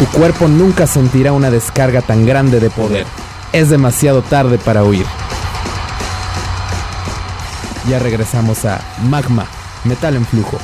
[0.00, 3.06] Tu cuerpo nunca sentirá una descarga tan grande de poder.
[3.52, 5.04] Es demasiado tarde para huir.
[7.86, 9.46] Ya regresamos a Magma,
[9.84, 10.58] Metal en Flujo.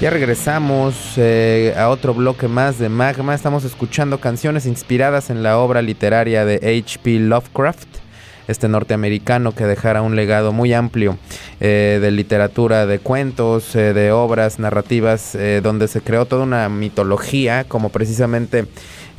[0.00, 3.34] Ya regresamos eh, a otro bloque más de Magma.
[3.34, 7.18] Estamos escuchando canciones inspiradas en la obra literaria de H.P.
[7.18, 7.88] Lovecraft,
[8.46, 11.18] este norteamericano que dejara un legado muy amplio
[11.58, 17.64] eh, de literatura, de cuentos, eh, de obras narrativas, donde se creó toda una mitología,
[17.64, 18.66] como precisamente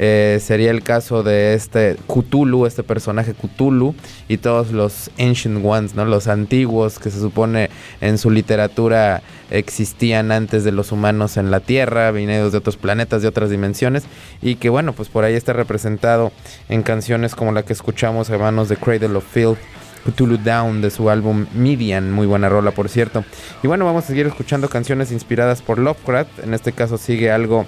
[0.01, 3.93] eh, sería el caso de este Cthulhu, este personaje Cthulhu
[4.29, 6.05] y todos los Ancient Ones, ¿no?
[6.05, 11.59] Los antiguos que se supone en su literatura existían antes de los humanos en la
[11.59, 14.05] Tierra, vinidos de otros planetas, de otras dimensiones
[14.41, 16.31] y que bueno, pues por ahí está representado
[16.69, 19.59] en canciones como la que escuchamos hermanos de Cradle of Filth
[20.05, 23.23] Cthulhu Down de su álbum Median, muy buena rola por cierto.
[23.63, 27.65] Y bueno, vamos a seguir escuchando canciones inspiradas por Lovecraft, en este caso sigue algo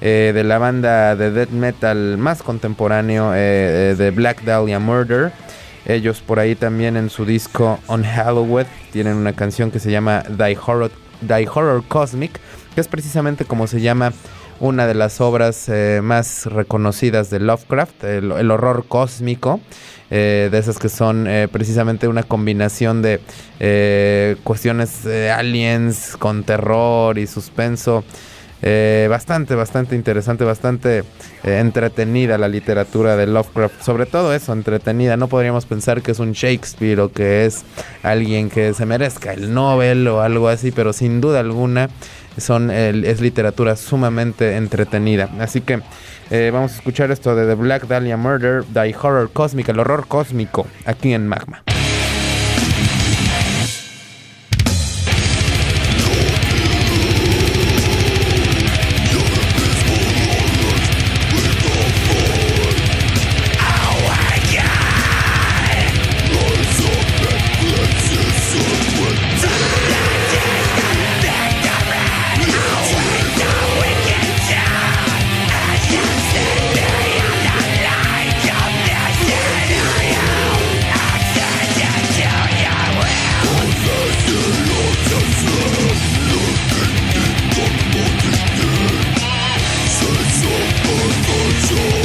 [0.00, 5.32] eh, de la banda de death metal más contemporáneo eh, eh, de Black Dahlia Murder.
[5.86, 10.24] Ellos por ahí también en su disco On Halloween tienen una canción que se llama
[10.28, 12.40] Die Horror, Die Horror Cosmic,
[12.74, 14.12] que es precisamente como se llama
[14.60, 15.70] una de las obras
[16.02, 19.60] más reconocidas de Lovecraft, el, horror cósmico,
[20.10, 23.20] de esas que son precisamente una combinación de
[24.44, 28.04] cuestiones aliens con terror y suspenso.
[28.64, 31.00] Eh, bastante, bastante interesante, bastante
[31.42, 33.82] eh, entretenida la literatura de Lovecraft.
[33.82, 35.16] Sobre todo eso, entretenida.
[35.16, 37.64] No podríamos pensar que es un Shakespeare o que es
[38.04, 41.90] alguien que se merezca el Nobel o algo así, pero sin duda alguna
[42.36, 45.28] son es literatura sumamente entretenida.
[45.40, 45.80] Así que
[46.30, 50.06] eh, vamos a escuchar esto de The Black Dahlia Murder, The Horror Cosmic, el horror
[50.06, 51.62] cósmico, aquí en Magma.
[91.62, 92.01] Shoot!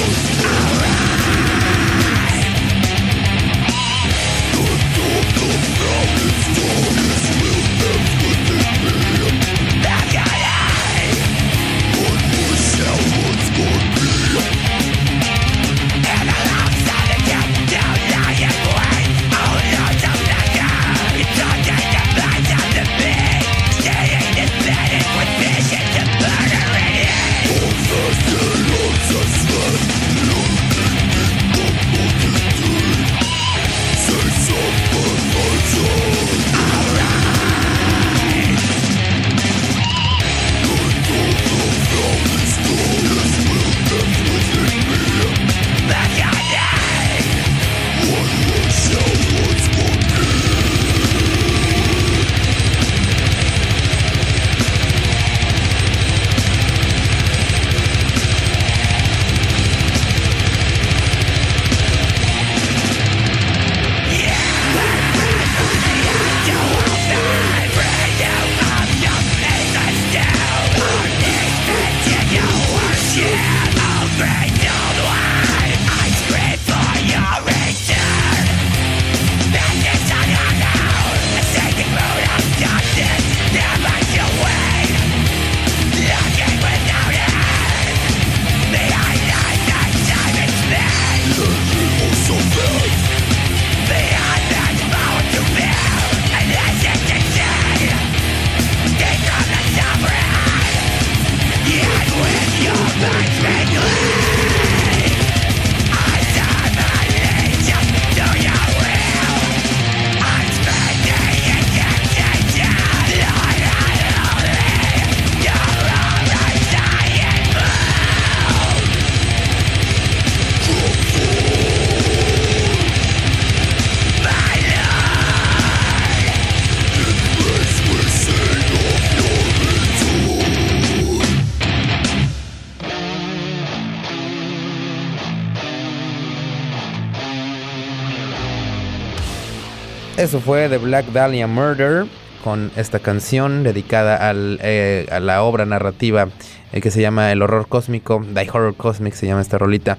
[140.17, 142.07] Eso fue The Black Dahlia Murder
[142.47, 146.29] con esta canción dedicada al, eh, a la obra narrativa
[146.71, 149.97] eh, que se llama El Horror Cósmico, Die Horror Cosmic se llama esta rolita.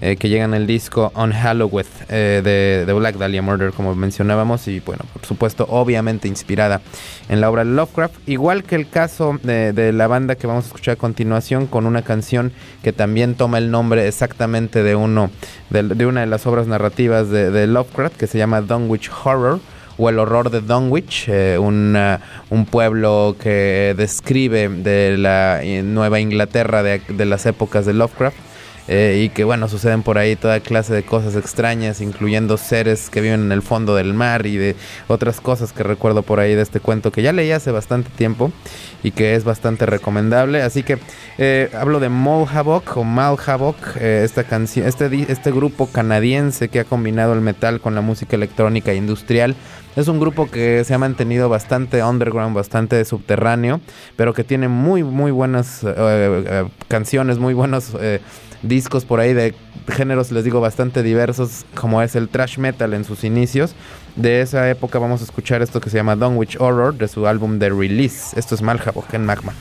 [0.00, 3.94] Eh, que llega en el disco On Halloween eh, de, de, Black Dahlia Murder, como
[3.94, 6.80] mencionábamos, y bueno, por supuesto, obviamente inspirada
[7.28, 10.68] en la obra de Lovecraft, igual que el caso de, la banda que vamos a
[10.68, 12.50] escuchar a continuación, con una canción
[12.82, 15.30] que también toma el nombre exactamente de uno
[15.68, 19.60] de, de una de las obras narrativas de, de, Lovecraft, que se llama Dunwich Horror
[20.00, 26.82] o el horror de Dunwich, eh, una, un pueblo que describe de la Nueva Inglaterra
[26.82, 28.49] de las épocas de Lovecraft.
[28.88, 33.20] Eh, y que bueno, suceden por ahí toda clase de cosas extrañas, incluyendo seres que
[33.20, 36.62] viven en el fondo del mar y de otras cosas que recuerdo por ahí de
[36.62, 38.50] este cuento que ya leí hace bastante tiempo
[39.02, 40.62] y que es bastante recomendable.
[40.62, 40.98] Así que
[41.38, 46.80] eh, hablo de Havoc o Mal Havoc, eh, esta canción, este, este grupo canadiense que
[46.80, 49.54] ha combinado el metal con la música electrónica industrial.
[49.96, 53.80] Es un grupo que se ha mantenido bastante underground, bastante subterráneo,
[54.16, 57.94] pero que tiene muy, muy buenas uh, uh, canciones, muy buenos
[58.62, 59.54] discos por ahí de
[59.88, 63.74] géneros, les digo, bastante diversos, como es el thrash metal en sus inicios.
[64.16, 67.58] De esa época vamos a escuchar esto que se llama Dunwich Horror, de su álbum
[67.58, 68.38] de Release.
[68.38, 69.54] Esto es Malhavoc en Magma.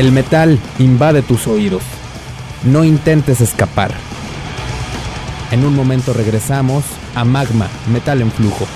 [0.00, 1.82] El metal invade tus oídos.
[2.64, 3.92] No intentes escapar.
[5.50, 8.66] En un momento regresamos a Magma, Metal en Flujo.